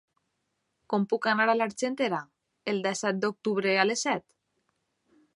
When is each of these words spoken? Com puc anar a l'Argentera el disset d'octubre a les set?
Com 0.93 1.03
puc 1.09 1.25
anar 1.31 1.45
a 1.51 1.55
l'Argentera 1.59 2.21
el 2.73 2.81
disset 2.85 3.19
d'octubre 3.25 3.75
a 3.83 3.85
les 3.91 4.07
set? 4.07 4.25